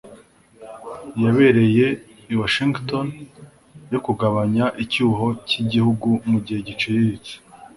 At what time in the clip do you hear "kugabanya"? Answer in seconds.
4.05-4.65